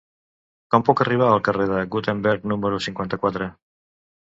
[0.75, 3.53] Com puc arribar al carrer de Gutenberg número cinquanta-quatre?